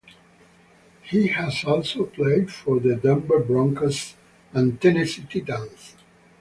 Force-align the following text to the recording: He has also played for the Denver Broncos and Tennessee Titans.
He 1.03 1.27
has 1.27 1.63
also 1.63 2.07
played 2.07 2.51
for 2.51 2.79
the 2.79 2.95
Denver 2.95 3.37
Broncos 3.37 4.15
and 4.51 4.81
Tennessee 4.81 5.27
Titans. 5.31 5.95